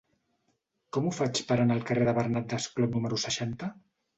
Com 0.97 1.09
ho 1.09 1.11
faig 1.17 1.43
per 1.51 1.57
anar 1.65 1.77
al 1.81 1.85
carrer 1.91 2.09
de 2.09 2.17
Bernat 2.21 2.51
Desclot 2.55 2.97
número 2.99 3.25
seixanta? 3.29 3.75